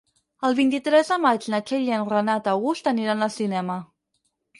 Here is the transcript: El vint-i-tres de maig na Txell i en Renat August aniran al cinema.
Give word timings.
El 0.47 0.55
vint-i-tres 0.59 1.11
de 1.11 1.17
maig 1.25 1.45
na 1.53 1.59
Txell 1.67 1.85
i 1.89 1.93
en 1.97 2.05
Renat 2.13 2.49
August 2.53 2.89
aniran 2.93 3.27
al 3.27 3.33
cinema. 3.35 3.77